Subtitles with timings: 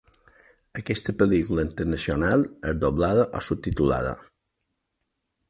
[0.81, 4.17] Aquesta pel·lícula internacional és doblada o subtitulada?